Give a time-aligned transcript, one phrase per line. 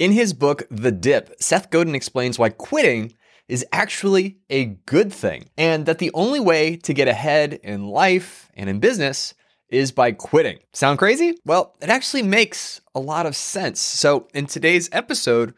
[0.00, 3.12] In his book, The Dip, Seth Godin explains why quitting
[3.48, 8.50] is actually a good thing and that the only way to get ahead in life
[8.54, 9.34] and in business
[9.68, 10.60] is by quitting.
[10.72, 11.36] Sound crazy?
[11.44, 13.78] Well, it actually makes a lot of sense.
[13.78, 15.52] So, in today's episode,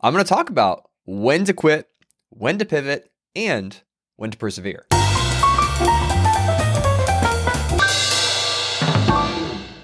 [0.00, 1.86] I'm to talk about when to quit,
[2.30, 3.82] when to pivot, and
[4.16, 4.86] when to persevere.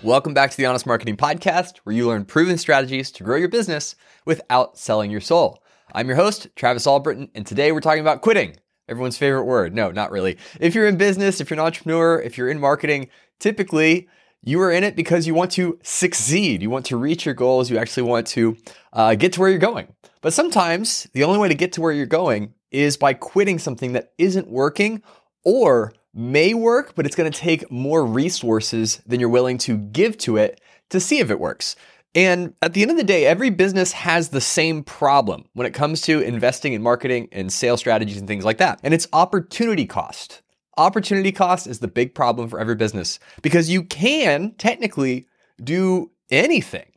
[0.03, 3.51] Welcome back to the Honest Marketing Podcast, where you learn proven strategies to grow your
[3.51, 5.63] business without selling your soul.
[5.93, 8.57] I'm your host, Travis Albritton, and today we're talking about quitting.
[8.89, 9.75] Everyone's favorite word.
[9.75, 10.39] No, not really.
[10.59, 13.11] If you're in business, if you're an entrepreneur, if you're in marketing,
[13.41, 14.09] typically
[14.43, 16.63] you are in it because you want to succeed.
[16.63, 17.71] You want to reach your goals.
[17.71, 18.57] You actually want to
[18.95, 19.95] uh, get to where you're going.
[20.23, 23.93] But sometimes the only way to get to where you're going is by quitting something
[23.93, 25.03] that isn't working
[25.45, 30.19] or may work, but it's going to take more resources than you're willing to give
[30.19, 30.61] to it
[30.91, 31.77] to see if it works.
[32.15, 35.75] And at the end of the day, every business has the same problem when it
[35.75, 38.81] comes to investing in marketing and sales strategies and things like that.
[38.83, 40.43] And it's opportunity cost.
[40.77, 45.27] Opportunity cost is the big problem for every business because you can technically
[45.63, 46.91] do anything,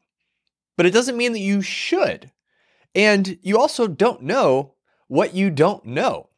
[0.78, 2.32] but it doesn't mean that you should.
[2.96, 4.74] And you also don't know
[5.08, 6.30] what you don't know.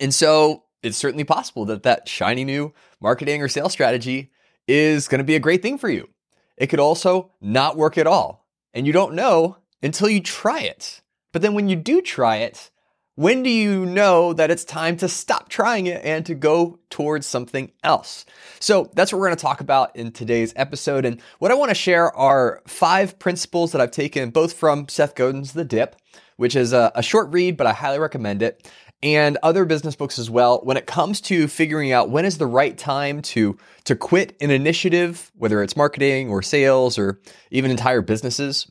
[0.00, 4.30] And so it's certainly possible that that shiny new marketing or sales strategy
[4.68, 6.08] is going to be a great thing for you.
[6.56, 8.46] It could also not work at all.
[8.72, 11.02] And you don't know until you try it.
[11.32, 12.70] But then when you do try it,
[13.16, 17.26] when do you know that it's time to stop trying it and to go towards
[17.26, 18.24] something else?
[18.60, 21.04] So that's what we're going to talk about in today's episode.
[21.04, 25.14] And what I want to share are five principles that I've taken both from Seth
[25.14, 25.96] Godin's The Dip,
[26.36, 28.70] which is a, a short read, but I highly recommend it
[29.02, 32.46] and other business books as well when it comes to figuring out when is the
[32.46, 38.00] right time to to quit an initiative whether it's marketing or sales or even entire
[38.00, 38.70] businesses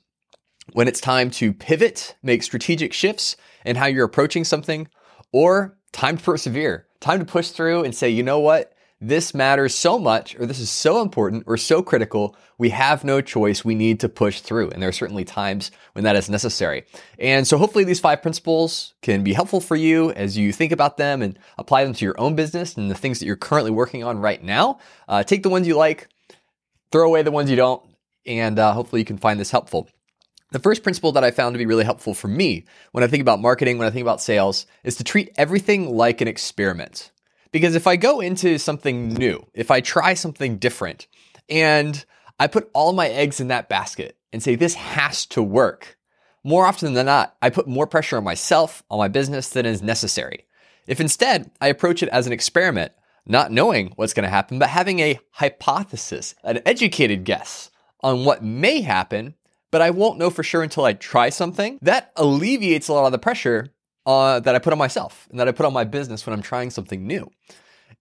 [0.73, 4.87] when it's time to pivot make strategic shifts in how you're approaching something
[5.31, 9.75] or time to persevere time to push through and say you know what this matters
[9.75, 13.65] so much, or this is so important, or so critical, we have no choice.
[13.65, 14.71] We need to push through.
[14.71, 16.85] And there are certainly times when that is necessary.
[17.19, 20.97] And so hopefully these five principles can be helpful for you as you think about
[20.97, 24.03] them and apply them to your own business and the things that you're currently working
[24.03, 24.79] on right now.
[25.07, 26.07] Uh, take the ones you like,
[26.91, 27.83] throw away the ones you don't,
[28.25, 29.89] and uh, hopefully you can find this helpful.
[30.51, 33.21] The first principle that I found to be really helpful for me when I think
[33.21, 37.11] about marketing, when I think about sales, is to treat everything like an experiment.
[37.55, 41.07] Because if I go into something new, if I try something different,
[41.47, 42.03] and
[42.37, 45.97] I put all my eggs in that basket and say, this has to work,
[46.43, 49.81] more often than not, I put more pressure on myself, on my business than is
[49.81, 50.45] necessary.
[50.85, 52.91] If instead I approach it as an experiment,
[53.25, 57.71] not knowing what's going to happen, but having a hypothesis, an educated guess
[58.01, 59.33] on what may happen,
[59.71, 63.13] but I won't know for sure until I try something, that alleviates a lot of
[63.13, 63.69] the pressure
[64.05, 66.41] uh, that I put on myself and that I put on my business when I'm
[66.41, 67.29] trying something new.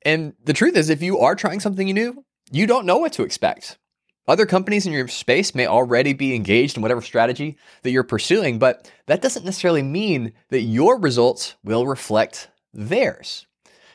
[0.03, 3.23] And the truth is, if you are trying something new, you don't know what to
[3.23, 3.79] expect.
[4.27, 8.59] Other companies in your space may already be engaged in whatever strategy that you're pursuing,
[8.59, 13.47] but that doesn't necessarily mean that your results will reflect theirs.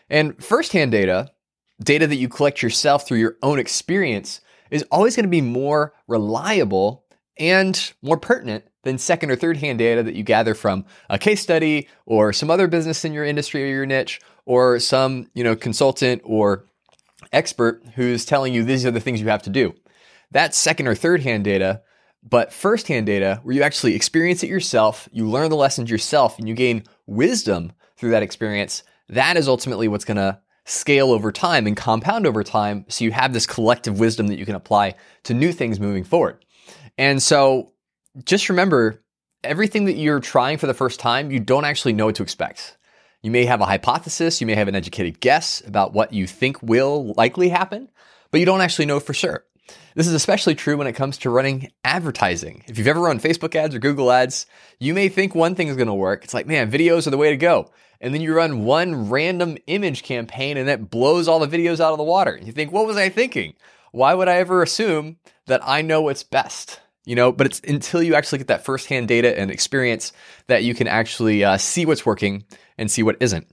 [0.09, 1.31] And firsthand data,
[1.81, 5.93] data that you collect yourself through your own experience, is always going to be more
[6.07, 7.05] reliable
[7.39, 11.41] and more pertinent than second or third hand data that you gather from a case
[11.41, 15.55] study or some other business in your industry or your niche or some, you know,
[15.55, 16.65] consultant or
[17.31, 19.73] expert who's telling you these are the things you have to do.
[20.31, 21.81] That's second or third hand data,
[22.27, 26.37] but first hand data where you actually experience it yourself, you learn the lessons yourself
[26.37, 28.83] and you gain wisdom through that experience.
[29.09, 33.11] That is ultimately what's going to scale over time and compound over time so you
[33.11, 36.45] have this collective wisdom that you can apply to new things moving forward.
[36.99, 37.71] And so
[38.25, 39.01] just remember
[39.41, 42.77] everything that you're trying for the first time, you don't actually know what to expect.
[43.21, 46.61] You may have a hypothesis, you may have an educated guess about what you think
[46.61, 47.87] will likely happen,
[48.31, 49.45] but you don't actually know for sure.
[49.95, 52.65] This is especially true when it comes to running advertising.
[52.67, 54.45] If you've ever run Facebook ads or Google ads,
[54.77, 56.25] you may think one thing is going to work.
[56.25, 57.71] It's like, man, videos are the way to go.
[58.01, 61.93] And then you run one random image campaign and it blows all the videos out
[61.93, 62.37] of the water.
[62.41, 63.53] You think, what was I thinking?
[63.93, 65.15] Why would I ever assume
[65.45, 66.81] that I know what's best?
[67.09, 70.13] You know but it's until you actually get that firsthand data and experience
[70.45, 72.45] that you can actually uh, see what's working
[72.77, 73.47] and see what isn't.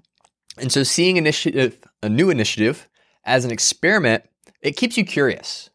[0.59, 2.87] And so seeing initiative a new initiative
[3.25, 4.25] as an experiment
[4.61, 5.71] it keeps you curious.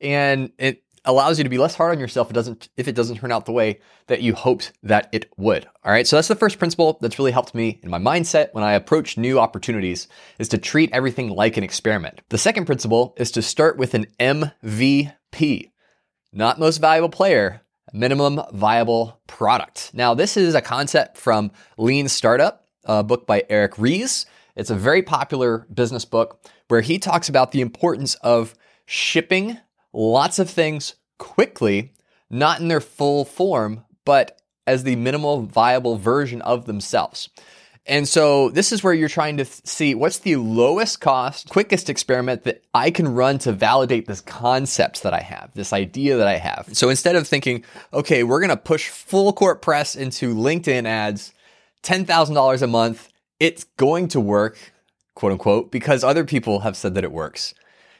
[0.00, 3.16] And it allows you to be less hard on yourself it doesn't if it doesn't
[3.16, 5.64] turn out the way that you hoped that it would.
[5.84, 6.06] All right?
[6.06, 9.16] So that's the first principle that's really helped me in my mindset when i approach
[9.16, 10.06] new opportunities
[10.38, 12.20] is to treat everything like an experiment.
[12.28, 15.71] The second principle is to start with an mvp
[16.32, 17.60] not most valuable player,
[17.92, 19.90] minimum viable product.
[19.92, 24.26] Now, this is a concept from Lean Startup, a book by Eric Ries.
[24.56, 28.54] It's a very popular business book where he talks about the importance of
[28.86, 29.58] shipping
[29.92, 31.92] lots of things quickly,
[32.30, 37.28] not in their full form, but as the minimal viable version of themselves.
[37.84, 42.44] And so this is where you're trying to see what's the lowest cost, quickest experiment
[42.44, 46.36] that I can run to validate this concept that I have, this idea that I
[46.36, 46.68] have.
[46.74, 51.32] So instead of thinking, okay, we're going to push full court press into LinkedIn ads,
[51.82, 53.08] $10,000 a month,
[53.40, 54.72] it's going to work,
[55.16, 57.52] quote unquote, because other people have said that it works.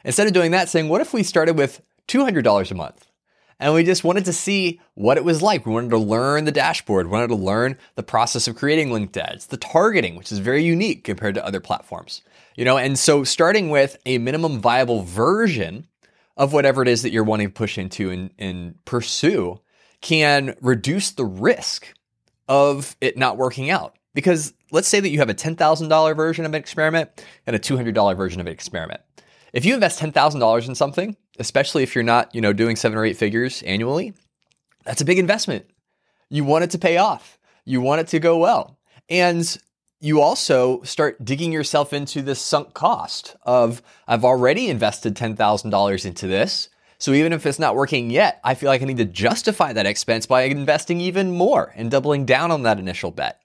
[0.04, 3.06] Instead of doing that, saying, what if we started with $200 a month?
[3.62, 5.64] And we just wanted to see what it was like.
[5.64, 9.16] We wanted to learn the dashboard, we wanted to learn the process of creating linked
[9.16, 12.22] ads, the targeting, which is very unique compared to other platforms.
[12.56, 15.86] You know, and so starting with a minimum viable version
[16.36, 19.60] of whatever it is that you're wanting to push into and, and pursue
[20.00, 21.94] can reduce the risk
[22.48, 23.96] of it not working out.
[24.12, 28.16] Because let's say that you have a $10,000 version of an experiment and a $200
[28.16, 29.00] version of an experiment.
[29.52, 33.04] If you invest $10,000 in something especially if you're not, you know, doing seven or
[33.04, 34.14] eight figures annually,
[34.84, 35.66] that's a big investment.
[36.28, 37.38] You want it to pay off.
[37.64, 38.78] You want it to go well.
[39.08, 39.56] And
[40.00, 46.26] you also start digging yourself into the sunk cost of I've already invested $10,000 into
[46.26, 46.68] this.
[46.98, 49.86] So even if it's not working yet, I feel like I need to justify that
[49.86, 53.40] expense by investing even more and doubling down on that initial bet.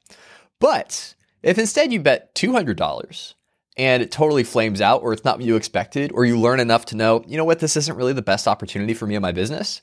[0.60, 3.34] But if instead you bet $200
[3.77, 6.85] and it totally flames out or it's not what you expected or you learn enough
[6.85, 9.31] to know, you know what, this isn't really the best opportunity for me in my
[9.31, 9.81] business,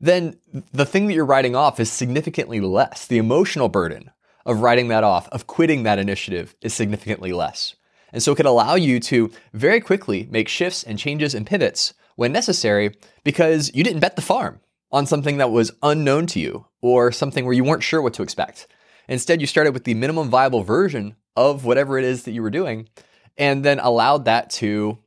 [0.00, 0.36] then
[0.72, 3.06] the thing that you're writing off is significantly less.
[3.06, 4.10] The emotional burden
[4.46, 7.74] of writing that off, of quitting that initiative is significantly less.
[8.12, 11.94] And so it can allow you to very quickly make shifts and changes and pivots
[12.16, 14.60] when necessary because you didn't bet the farm
[14.92, 18.22] on something that was unknown to you or something where you weren't sure what to
[18.22, 18.68] expect.
[19.08, 22.50] Instead, you started with the minimum viable version of whatever it is that you were
[22.50, 22.88] doing
[23.36, 24.98] and then allowed that to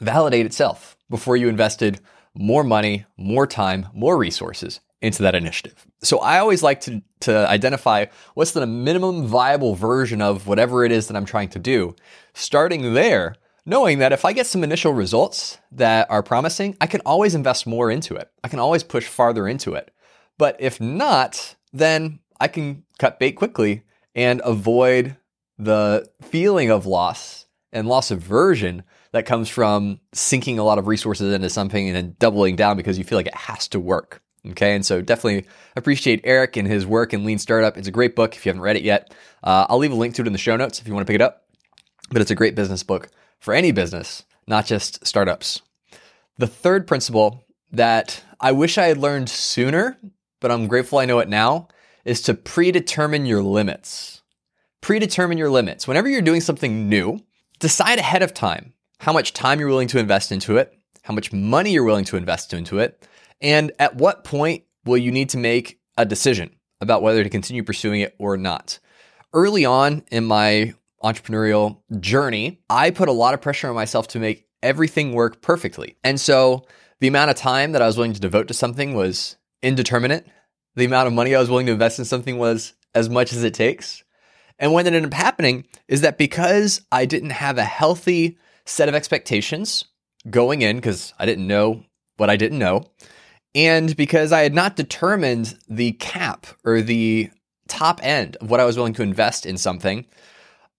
[0.00, 2.00] validate itself before you invested
[2.34, 5.86] more money, more time, more resources into that initiative.
[6.02, 10.92] So I always like to, to identify what's the minimum viable version of whatever it
[10.92, 11.94] is that I'm trying to do.
[12.32, 17.02] Starting there, knowing that if I get some initial results that are promising, I can
[17.02, 18.30] always invest more into it.
[18.42, 19.90] I can always push farther into it.
[20.38, 23.82] But if not, then I can cut bait quickly
[24.14, 25.16] and avoid
[25.58, 27.43] the feeling of loss
[27.74, 32.16] and loss aversion that comes from sinking a lot of resources into something and then
[32.18, 34.22] doubling down because you feel like it has to work.
[34.50, 37.76] Okay, and so definitely appreciate Eric and his work in Lean Startup.
[37.78, 39.14] It's a great book if you haven't read it yet.
[39.42, 41.10] Uh, I'll leave a link to it in the show notes if you want to
[41.10, 41.44] pick it up.
[42.10, 43.08] But it's a great business book
[43.40, 45.62] for any business, not just startups.
[46.36, 49.98] The third principle that I wish I had learned sooner,
[50.40, 51.68] but I'm grateful I know it now,
[52.04, 54.22] is to predetermine your limits.
[54.82, 55.88] Predetermine your limits.
[55.88, 57.20] Whenever you're doing something new,
[57.64, 61.32] decide ahead of time how much time you're willing to invest into it, how much
[61.32, 63.08] money you're willing to invest into it,
[63.40, 67.64] and at what point will you need to make a decision about whether to continue
[67.64, 68.78] pursuing it or not.
[69.32, 74.18] Early on in my entrepreneurial journey, I put a lot of pressure on myself to
[74.18, 75.96] make everything work perfectly.
[76.04, 76.66] And so
[77.00, 80.26] the amount of time that I was willing to devote to something was indeterminate.
[80.76, 83.42] The amount of money I was willing to invest in something was as much as
[83.42, 84.04] it takes.
[84.58, 88.94] And what ended up happening is that because I didn't have a healthy set of
[88.94, 89.84] expectations
[90.30, 91.84] going in, because I didn't know
[92.16, 92.84] what I didn't know,
[93.54, 97.30] and because I had not determined the cap or the
[97.68, 100.06] top end of what I was willing to invest in something,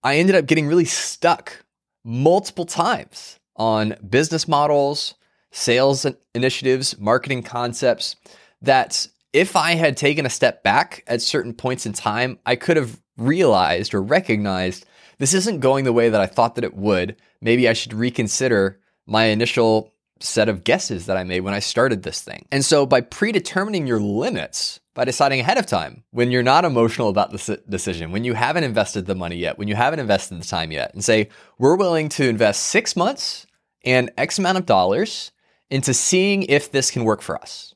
[0.02, 1.64] I ended up getting really stuck
[2.04, 5.14] multiple times on business models,
[5.50, 8.16] sales initiatives, marketing concepts
[8.62, 12.76] that if I had taken a step back at certain points in time, I could
[12.76, 14.86] have realized or recognized
[15.18, 17.16] this isn't going the way that I thought that it would.
[17.40, 22.02] Maybe I should reconsider my initial set of guesses that I made when I started
[22.02, 22.46] this thing.
[22.50, 27.10] And so by predetermining your limits, by deciding ahead of time when you're not emotional
[27.10, 30.46] about the decision, when you haven't invested the money yet, when you haven't invested the
[30.46, 33.46] time yet, and say, we're willing to invest six months
[33.84, 35.32] and X amount of dollars
[35.70, 37.74] into seeing if this can work for us.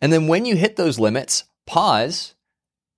[0.00, 2.34] And then when you hit those limits, pause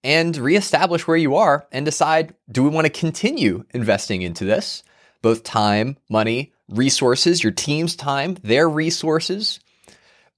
[0.06, 4.84] and reestablish where you are and decide do we want to continue investing into this?
[5.20, 9.58] Both time, money, resources, your team's time, their resources?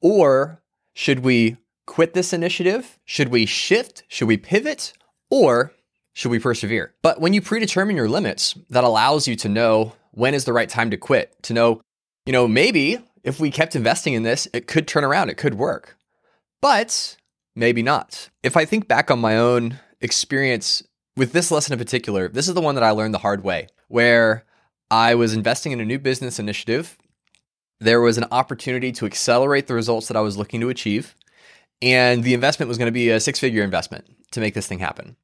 [0.00, 0.62] Or
[0.94, 2.98] should we quit this initiative?
[3.04, 4.04] Should we shift?
[4.08, 4.94] Should we pivot?
[5.28, 5.75] Or
[6.14, 6.94] should we persevere?
[7.02, 10.68] But when you predetermine your limits, that allows you to know when is the right
[10.68, 11.82] time to quit, to know,
[12.25, 15.54] you know, maybe if we kept investing in this, it could turn around, it could
[15.54, 15.98] work.
[16.62, 17.18] But
[17.58, 18.30] maybe not.
[18.42, 20.82] If I think back on my own experience
[21.16, 23.66] with this lesson in particular, this is the one that I learned the hard way,
[23.88, 24.44] where
[24.90, 26.96] I was investing in a new business initiative.
[27.80, 31.14] There was an opportunity to accelerate the results that I was looking to achieve.
[31.82, 34.78] And the investment was going to be a six figure investment to make this thing
[34.78, 35.16] happen.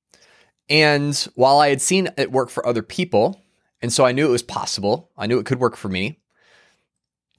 [0.69, 3.41] And while I had seen it work for other people,
[3.83, 6.21] and so I knew it was possible, I knew it could work for me.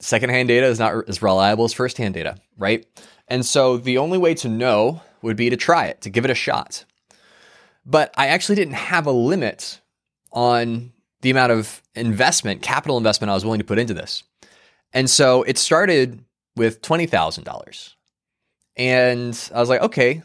[0.00, 2.86] Secondhand data is not as reliable as firsthand data, right?
[3.28, 6.30] And so the only way to know would be to try it, to give it
[6.30, 6.84] a shot.
[7.84, 9.80] But I actually didn't have a limit
[10.32, 10.92] on
[11.22, 14.22] the amount of investment, capital investment I was willing to put into this.
[14.92, 16.24] And so it started
[16.56, 17.94] with $20,000.
[18.76, 20.22] And I was like, okay,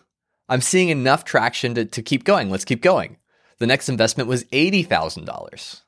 [0.50, 2.50] I'm seeing enough traction to, to keep going.
[2.50, 3.18] Let's keep going.
[3.60, 5.82] The next investment was $80,000.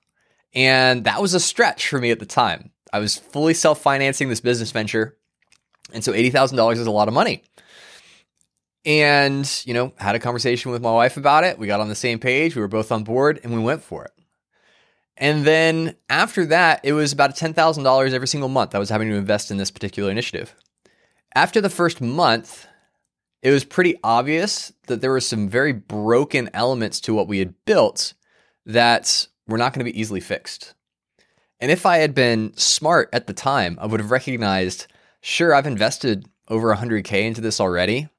[0.54, 2.72] And that was a stretch for me at the time.
[2.92, 5.18] I was fully self financing this business venture.
[5.94, 7.44] And so $80,000 is a lot of money.
[8.86, 11.58] And, you know, had a conversation with my wife about it.
[11.58, 12.56] We got on the same page.
[12.56, 14.12] We were both on board and we went for it.
[15.16, 19.16] And then after that, it was about $10,000 every single month I was having to
[19.16, 20.56] invest in this particular initiative.
[21.36, 22.68] After the first month,
[23.42, 27.54] it was pretty obvious that there were some very broken elements to what we had
[27.66, 28.14] built
[28.66, 30.74] that were not going to be easily fixed.
[31.60, 34.88] And if I had been smart at the time, I would have recognized
[35.24, 38.10] sure, I've invested over 100K into this already,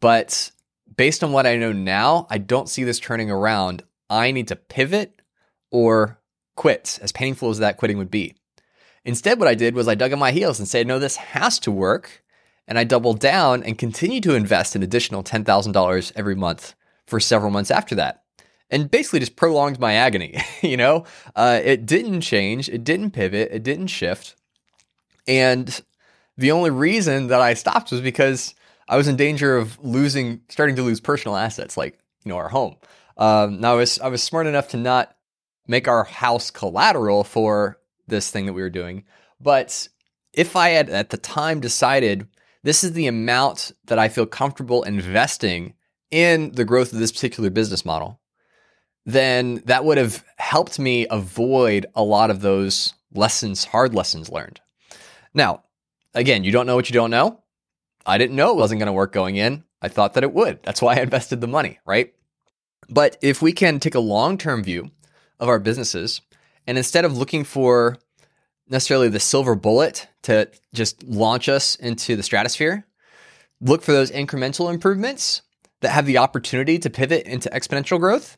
[0.00, 0.50] but
[0.96, 3.82] based on what I know now, I don't see this turning around.
[4.10, 5.22] I need to pivot
[5.70, 6.18] or
[6.56, 8.34] quit, as painful as that quitting would be.
[9.04, 11.58] Instead, what I did was I dug in my heels and said, no, this has
[11.60, 12.22] to work.
[12.66, 16.74] And I doubled down and continued to invest an additional $10,000 every month
[17.06, 18.22] for several months after that.
[18.70, 20.42] And basically just prolonged my agony.
[20.62, 21.04] you know,
[21.36, 24.36] uh, it didn't change, it didn't pivot, it didn't shift.
[25.26, 25.80] And
[26.36, 28.54] the only reason that I stopped was because
[28.88, 32.48] I was in danger of losing, starting to lose personal assets like you know our
[32.48, 32.76] home.
[33.16, 35.16] Um, now I was I was smart enough to not
[35.66, 39.04] make our house collateral for this thing that we were doing,
[39.40, 39.88] but
[40.32, 42.26] if I had at the time decided
[42.62, 45.74] this is the amount that I feel comfortable investing
[46.10, 48.20] in the growth of this particular business model,
[49.06, 54.60] then that would have helped me avoid a lot of those lessons, hard lessons learned.
[55.34, 55.64] Now,
[56.14, 57.40] again, you don't know what you don't know.
[58.06, 59.64] I didn't know it wasn't going to work going in.
[59.80, 60.62] I thought that it would.
[60.62, 62.14] That's why I invested the money, right?
[62.88, 64.90] But if we can take a long term view
[65.40, 66.20] of our businesses
[66.66, 67.98] and instead of looking for
[68.68, 72.86] necessarily the silver bullet to just launch us into the stratosphere,
[73.60, 75.42] look for those incremental improvements
[75.80, 78.36] that have the opportunity to pivot into exponential growth,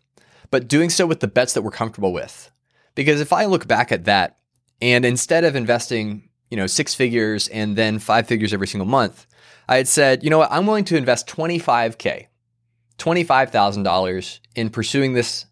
[0.50, 2.50] but doing so with the bets that we're comfortable with.
[2.94, 4.38] Because if I look back at that
[4.80, 9.26] and instead of investing you know, six figures and then five figures every single month,
[9.68, 12.26] I had said, you know what, I'm willing to invest 25K,
[12.98, 15.46] $25,000 in pursuing this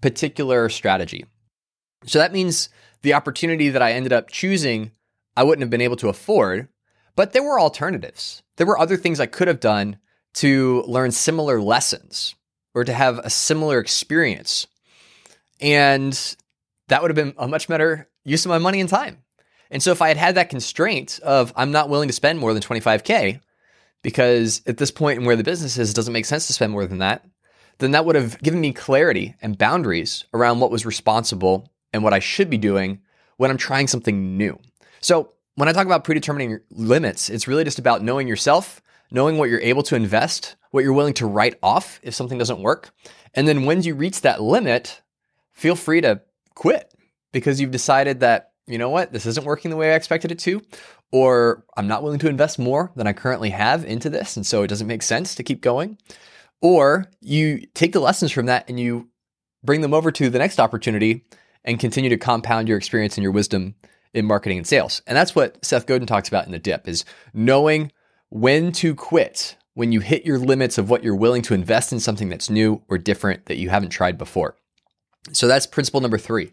[0.00, 1.24] particular strategy.
[2.04, 2.68] So that means
[3.02, 4.92] the opportunity that I ended up choosing,
[5.36, 6.68] I wouldn't have been able to afford,
[7.16, 8.42] but there were alternatives.
[8.56, 9.98] There were other things I could have done
[10.34, 12.34] to learn similar lessons
[12.74, 14.66] or to have a similar experience.
[15.60, 16.36] And
[16.88, 19.18] that would have been a much better use of my money and time.
[19.70, 22.52] And so if I had had that constraint of I'm not willing to spend more
[22.52, 23.40] than 25K,
[24.02, 26.72] because at this point in where the business is, it doesn't make sense to spend
[26.72, 27.24] more than that,
[27.78, 32.12] then that would have given me clarity and boundaries around what was responsible and what
[32.12, 33.00] I should be doing
[33.36, 34.58] when I'm trying something new.
[35.00, 39.50] So when I talk about predetermining limits, it's really just about knowing yourself, knowing what
[39.50, 42.90] you're able to invest, what you're willing to write off if something doesn't work.
[43.34, 45.00] And then when you reach that limit,
[45.52, 46.20] feel free to
[46.54, 46.92] quit
[47.32, 50.38] because you've decided that you know what, this isn't working the way I expected it
[50.40, 50.62] to,
[51.12, 54.36] or I'm not willing to invest more than I currently have into this.
[54.36, 55.98] And so it doesn't make sense to keep going.
[56.62, 59.08] Or you take the lessons from that and you
[59.64, 61.24] bring them over to the next opportunity
[61.64, 63.74] and continue to compound your experience and your wisdom
[64.14, 65.02] in marketing and sales.
[65.06, 67.92] And that's what Seth Godin talks about in the dip is knowing
[68.28, 72.00] when to quit when you hit your limits of what you're willing to invest in
[72.00, 74.56] something that's new or different that you haven't tried before.
[75.32, 76.52] So that's principle number 3.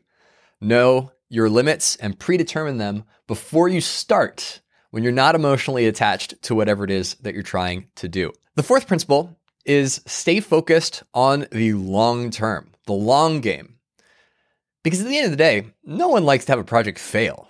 [0.61, 6.55] Know your limits and predetermine them before you start when you're not emotionally attached to
[6.55, 8.31] whatever it is that you're trying to do.
[8.55, 13.75] The fourth principle is stay focused on the long term, the long game.
[14.83, 17.49] Because at the end of the day, no one likes to have a project fail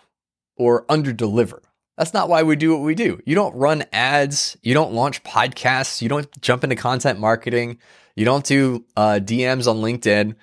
[0.56, 1.60] or underdeliver.
[1.98, 3.20] That's not why we do what we do.
[3.26, 7.80] You don't run ads, you don't launch podcasts, you don't jump into content marketing,
[8.16, 10.36] you don't do uh, DMs on LinkedIn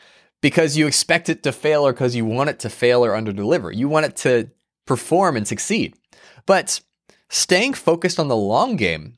[0.45, 3.75] because you expect it to fail or because you want it to fail or underdeliver.
[3.75, 4.51] You want it to
[4.85, 5.95] perform and succeed.
[6.45, 6.83] But
[7.31, 9.17] staying focused on the long game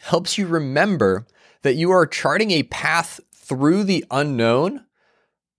[0.00, 1.26] helps you remember
[1.60, 4.86] that you are charting a path through the unknown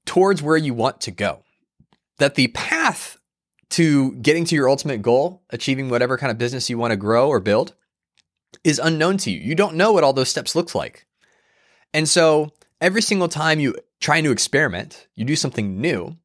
[0.07, 1.43] towards where you want to go.
[2.17, 3.19] That the path
[3.69, 7.29] to getting to your ultimate goal, achieving whatever kind of business you want to grow
[7.29, 7.75] or build,
[8.63, 9.39] is unknown to you.
[9.39, 11.05] You don't know what all those steps look like.
[11.93, 16.15] And so every single time you try to experiment, you do something new,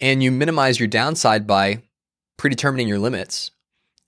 [0.00, 1.82] and you minimize your downside by
[2.36, 3.50] predetermining your limits.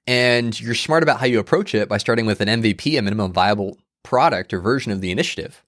[0.06, 3.32] And you're smart about how you approach it by starting with an MVP, a minimum
[3.32, 5.62] viable product or version of the initiative.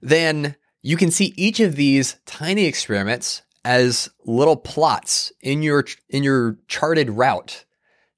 [0.00, 6.22] Then you can see each of these tiny experiments as little plots in your in
[6.22, 7.64] your charted route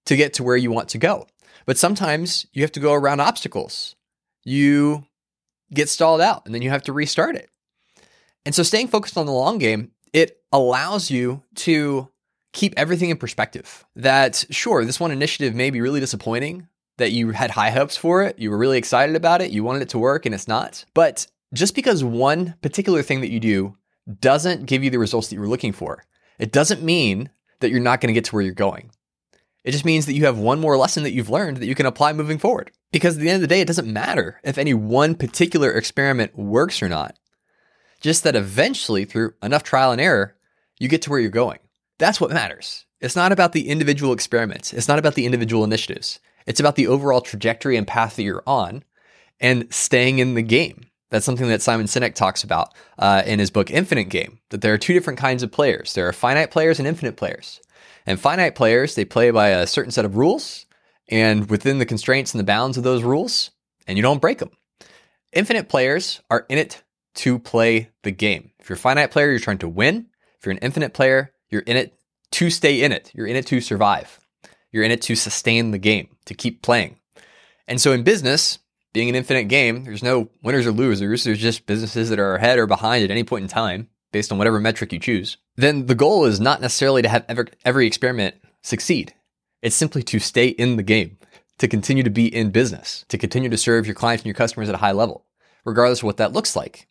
[0.06, 1.26] to get to where you want to go.
[1.66, 3.96] But sometimes you have to go around obstacles.
[4.44, 5.06] You
[5.72, 7.50] get stalled out and then you have to restart it.
[8.44, 12.08] And so staying focused on the long game, it allows you to
[12.52, 13.84] keep everything in perspective.
[13.94, 18.22] That sure, this one initiative may be really disappointing, that you had high hopes for
[18.22, 20.84] it, you were really excited about it, you wanted it to work and it's not.
[20.94, 23.76] But just because one particular thing that you do
[24.20, 26.04] doesn't give you the results that you were looking for,
[26.38, 28.90] it doesn't mean that you're not going to get to where you're going.
[29.64, 31.86] It just means that you have one more lesson that you've learned that you can
[31.86, 32.70] apply moving forward.
[32.92, 36.36] Because at the end of the day, it doesn't matter if any one particular experiment
[36.36, 37.16] works or not.
[38.00, 40.36] Just that eventually, through enough trial and error,
[40.78, 41.58] you get to where you're going.
[41.98, 42.86] That's what matters.
[43.00, 44.72] It's not about the individual experiments.
[44.72, 46.18] It's not about the individual initiatives.
[46.46, 48.82] It's about the overall trajectory and path that you're on
[49.38, 50.86] and staying in the game.
[51.10, 54.72] That's something that Simon Sinek talks about uh, in his book Infinite Game, that there
[54.72, 55.94] are two different kinds of players.
[55.94, 57.60] There are finite players and infinite players.
[58.10, 60.66] And finite players, they play by a certain set of rules
[61.08, 63.52] and within the constraints and the bounds of those rules,
[63.86, 64.50] and you don't break them.
[65.32, 66.82] Infinite players are in it
[67.14, 68.50] to play the game.
[68.58, 70.06] If you're a finite player, you're trying to win.
[70.40, 71.94] If you're an infinite player, you're in it
[72.32, 73.12] to stay in it.
[73.14, 74.18] You're in it to survive.
[74.72, 76.96] You're in it to sustain the game, to keep playing.
[77.68, 78.58] And so in business,
[78.92, 81.22] being an infinite game, there's no winners or losers.
[81.22, 84.38] There's just businesses that are ahead or behind at any point in time based on
[84.38, 85.36] whatever metric you choose.
[85.56, 89.14] Then the goal is not necessarily to have ever, every experiment succeed.
[89.62, 91.18] It's simply to stay in the game,
[91.58, 94.68] to continue to be in business, to continue to serve your clients and your customers
[94.68, 95.26] at a high level,
[95.64, 96.88] regardless of what that looks like.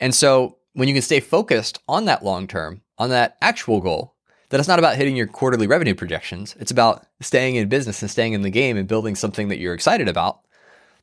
[0.00, 4.14] And so when you can stay focused on that long term, on that actual goal,
[4.50, 6.56] that it's not about hitting your quarterly revenue projections.
[6.58, 9.74] It's about staying in business and staying in the game and building something that you're
[9.74, 10.40] excited about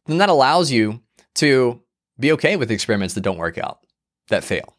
[0.05, 1.01] then that allows you
[1.35, 1.81] to
[2.19, 3.79] be okay with experiments that don't work out,
[4.29, 4.75] that fail,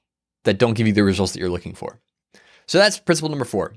[0.46, 2.00] that don't give you the results that you're looking for.
[2.66, 3.74] So that's principle number four.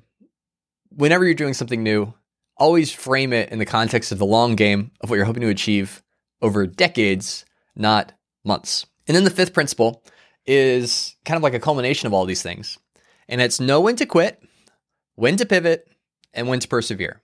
[0.90, 2.14] Whenever you're doing something new,
[2.58, 5.50] always frame it in the context of the long game of what you're hoping to
[5.50, 6.02] achieve
[6.42, 8.86] over decades, not months.
[9.08, 10.04] And then the fifth principle
[10.46, 12.80] is kind of like a culmination of all these things.
[13.28, 14.42] And it's know when to quit,
[15.16, 15.88] when to pivot,
[16.34, 17.22] and when to persevere.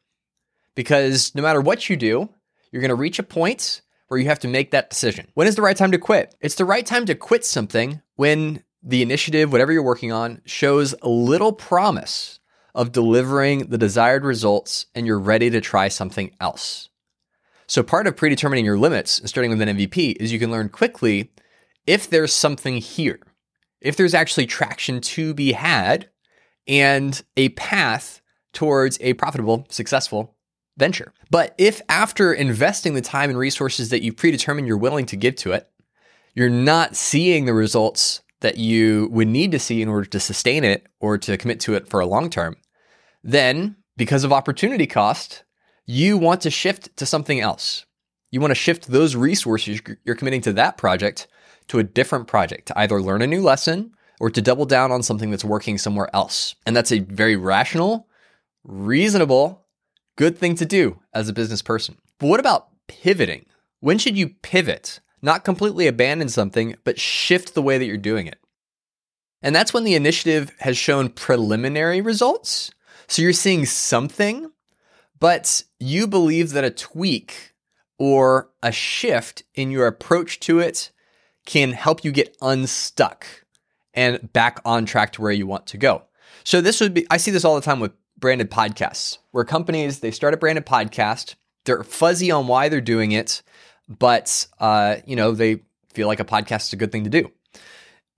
[0.76, 2.30] Because no matter what you do,
[2.72, 5.28] you're going to reach a point where you have to make that decision.
[5.34, 6.36] When is the right time to quit?
[6.42, 10.93] It's the right time to quit something when the initiative, whatever you're working on, shows
[11.02, 12.39] little promise
[12.76, 16.89] of delivering the desired results and you're ready to try something else.
[17.67, 20.69] So, part of predetermining your limits and starting with an MVP is you can learn
[20.69, 21.32] quickly
[21.88, 23.19] if there's something here,
[23.82, 26.10] if there's actually traction to be had
[26.67, 28.21] and a path
[28.54, 30.36] towards a profitable, successful
[30.78, 31.12] venture.
[31.32, 35.36] But if after investing the time and resources that you've predetermined you're willing to give
[35.38, 35.67] to it,
[36.36, 40.63] you're not seeing the results that you would need to see in order to sustain
[40.63, 42.56] it or to commit to it for a long term,
[43.24, 45.43] then because of opportunity cost,
[45.86, 47.86] you want to shift to something else.
[48.32, 51.28] You want to shift those resources you're committing to that project
[51.67, 55.04] to a different project to either learn a new lesson or to double down on
[55.04, 56.56] something that's working somewhere else.
[56.65, 58.08] And that's a very rational,
[58.63, 59.65] reasonable,
[60.17, 61.98] Good thing to do as a business person.
[62.19, 63.45] But what about pivoting?
[63.82, 65.02] When should you pivot?
[65.26, 68.38] Not completely abandon something, but shift the way that you're doing it.
[69.42, 72.70] And that's when the initiative has shown preliminary results.
[73.08, 74.52] So you're seeing something,
[75.20, 77.56] but you believe that a tweak
[77.98, 80.92] or a shift in your approach to it
[81.48, 83.26] can help you get unstuck
[83.96, 86.04] and back on track to where you want to go.
[86.44, 90.02] So this would be I see this all the time with branded podcasts where companies
[90.02, 91.34] they start a branded podcast
[91.66, 93.42] they're fuzzy on why they're doing it
[93.88, 95.62] but uh, you know they
[95.93, 97.32] feel like a podcast is a good thing to do.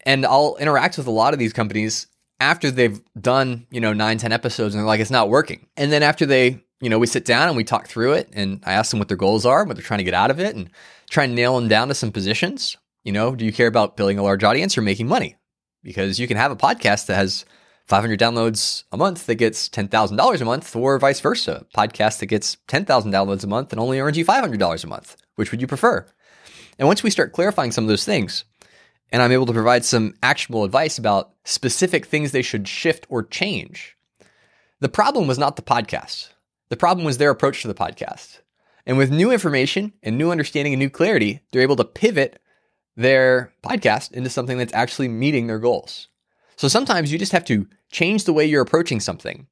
[0.06, 2.08] And i'll interact with a lot of these companies
[2.40, 5.68] after they've done you know nine ten episodes and they're like it's not working.
[5.76, 8.62] And then after they you know we sit down and we talk through it and
[8.64, 10.56] i ask them what their goals are what they're trying to get out of it
[10.56, 10.70] and
[11.10, 12.78] try and nail them down to some positions.
[13.04, 15.36] You know do you care about building a large audience or making money?
[15.84, 17.46] Because you can have a podcast that has
[17.88, 21.66] 500 downloads a month that gets $10,000 a month, or vice versa.
[21.76, 25.16] Podcast that gets 10,000 downloads a month and only earns you $500 a month.
[25.36, 26.06] Which would you prefer?
[26.78, 28.44] And once we start clarifying some of those things,
[29.12, 33.24] and I'm able to provide some actionable advice about specific things they should shift or
[33.24, 33.96] change,
[34.80, 36.30] the problem was not the podcast.
[36.70, 38.42] The problem was their approach to the podcast.
[38.86, 42.42] And with new information and new understanding and new clarity, they're able to pivot
[42.98, 46.10] their podcast into something that's actually meeting their goals.
[46.58, 49.48] So sometimes you just have to change the way you're approaching something.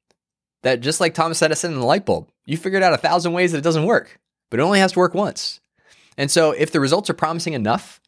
[0.62, 3.52] That just like Thomas Edison and the light bulb, you figured out a thousand ways
[3.52, 4.18] that it doesn't work,
[4.50, 5.60] but it only has to work once.
[6.18, 8.00] And so if the results are promising enough,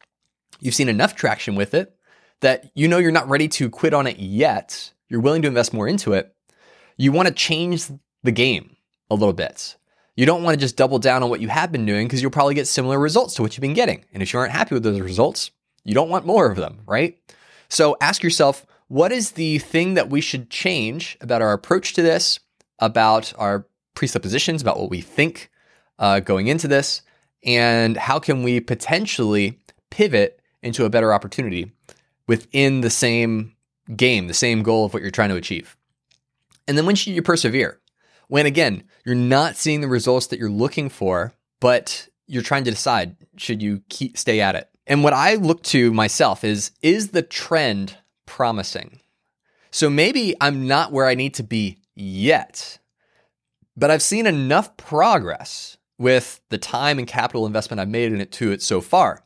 [0.59, 1.95] you've seen enough traction with it
[2.41, 5.73] that you know you're not ready to quit on it yet, you're willing to invest
[5.73, 6.33] more into it,
[6.97, 7.85] you want to change
[8.23, 8.75] the game
[9.09, 9.77] a little bit.
[10.15, 12.31] You don't want to just double down on what you have been doing because you'll
[12.31, 14.03] probably get similar results to what you've been getting.
[14.13, 15.51] And if you aren't happy with those results,
[15.85, 17.17] you don't want more of them, right?
[17.69, 22.01] So ask yourself, what is the thing that we should change about our approach to
[22.01, 22.39] this,
[22.79, 25.49] about our presuppositions, about what we think
[25.99, 27.03] uh, going into this,
[27.45, 29.59] and how can we potentially
[29.91, 31.71] pivot into a better opportunity
[32.27, 33.55] within the same
[33.95, 35.77] game, the same goal of what you're trying to achieve?
[36.67, 37.79] And then when should you persevere?
[38.27, 42.71] When again, you're not seeing the results that you're looking for, but you're trying to
[42.71, 44.67] decide should you keep stay at it.
[44.87, 47.97] And what I look to myself is is the trend
[48.29, 49.01] promising?
[49.71, 52.77] So maybe I'm not where I need to be yet,
[53.75, 58.31] but I've seen enough progress with the time and capital investment I've made in it
[58.33, 59.25] to it so far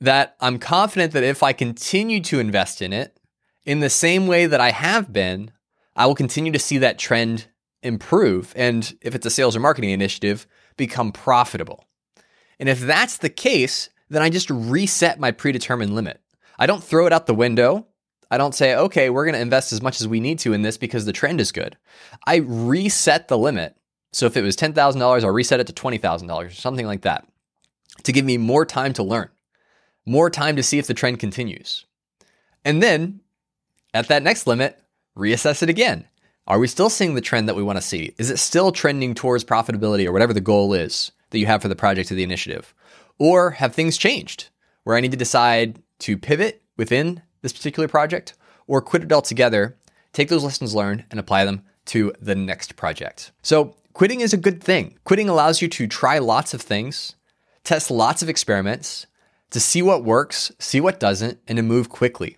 [0.00, 3.18] that I'm confident that if I continue to invest in it
[3.64, 5.50] in the same way that I have been,
[5.96, 7.46] I will continue to see that trend
[7.82, 8.52] improve.
[8.54, 11.84] And if it's a sales or marketing initiative, become profitable.
[12.60, 16.20] And if that's the case, then I just reset my predetermined limit.
[16.58, 17.87] I don't throw it out the window.
[18.30, 20.62] I don't say, okay, we're going to invest as much as we need to in
[20.62, 21.76] this because the trend is good.
[22.26, 23.76] I reset the limit.
[24.12, 27.26] So if it was $10,000, I'll reset it to $20,000 or something like that
[28.04, 29.28] to give me more time to learn,
[30.06, 31.84] more time to see if the trend continues.
[32.64, 33.20] And then
[33.94, 34.78] at that next limit,
[35.16, 36.06] reassess it again.
[36.46, 38.14] Are we still seeing the trend that we want to see?
[38.16, 41.68] Is it still trending towards profitability or whatever the goal is that you have for
[41.68, 42.74] the project or the initiative?
[43.18, 44.48] Or have things changed
[44.84, 48.34] where I need to decide to pivot within this particular project
[48.66, 49.76] or quit it altogether,
[50.12, 53.32] take those lessons learned and apply them to the next project?
[53.42, 54.98] So, quitting is a good thing.
[55.04, 57.14] Quitting allows you to try lots of things,
[57.64, 59.06] test lots of experiments,
[59.50, 62.36] to see what works, see what doesn't, and to move quickly.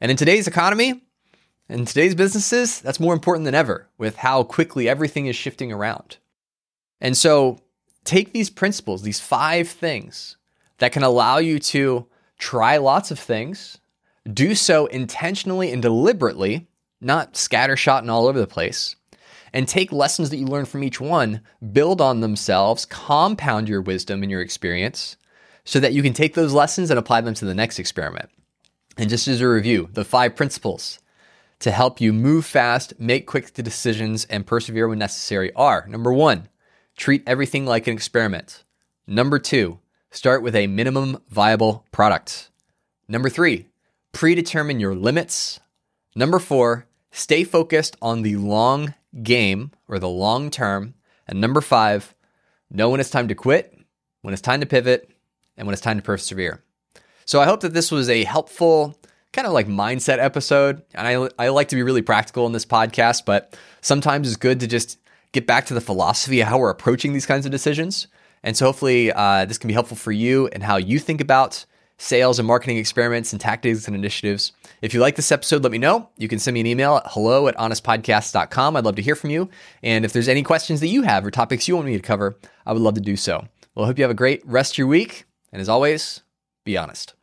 [0.00, 1.02] And in today's economy,
[1.68, 6.18] in today's businesses, that's more important than ever with how quickly everything is shifting around.
[7.00, 7.60] And so
[8.04, 10.36] take these principles, these five things
[10.78, 12.06] that can allow you to
[12.38, 13.78] try lots of things,
[14.30, 16.68] do so intentionally and deliberately,
[17.00, 18.96] not scattershot and all over the place,
[19.52, 21.40] and take lessons that you learn from each one,
[21.72, 25.16] build on themselves, compound your wisdom and your experience
[25.64, 28.30] so that you can take those lessons and apply them to the next experiment.
[28.96, 30.98] And just as a review, the five principles
[31.60, 36.48] to help you move fast, make quick decisions, and persevere when necessary are number one,
[36.96, 38.64] treat everything like an experiment.
[39.06, 39.78] Number two,
[40.10, 42.50] start with a minimum viable product.
[43.08, 43.68] Number three,
[44.12, 45.60] predetermine your limits.
[46.14, 50.94] Number four, stay focused on the long game or the long term.
[51.26, 52.14] And number five,
[52.70, 53.76] know when it's time to quit,
[54.22, 55.10] when it's time to pivot,
[55.56, 56.62] and when it's time to persevere.
[57.24, 58.98] So I hope that this was a helpful
[59.32, 60.82] kind of like mindset episode.
[60.94, 64.60] And I, I like to be really practical in this podcast, but sometimes it's good
[64.60, 64.98] to just
[65.32, 68.08] get back to the philosophy of how we're approaching these kinds of decisions.
[68.42, 71.64] And so hopefully uh, this can be helpful for you and how you think about
[72.02, 74.52] sales and marketing experiments and tactics and initiatives.
[74.82, 76.08] If you like this episode, let me know.
[76.16, 78.76] You can send me an email at hello at honestpodcast.com.
[78.76, 79.48] I'd love to hear from you.
[79.82, 82.36] And if there's any questions that you have or topics you want me to cover,
[82.66, 83.46] I would love to do so.
[83.74, 85.24] Well, I hope you have a great rest of your week.
[85.52, 86.22] And as always,
[86.64, 87.14] be honest.